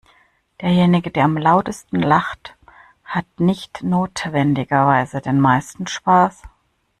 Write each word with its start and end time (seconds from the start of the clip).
Derjenige, 0.61 1.11
der 1.11 1.25
am 1.25 1.37
lautesten 1.37 2.01
lacht, 2.01 2.55
hat 3.05 3.27
nicht 3.39 3.83
notwendigerweise 3.83 5.21
den 5.21 5.39
meisten 5.39 5.85
Spaß. 5.85 6.41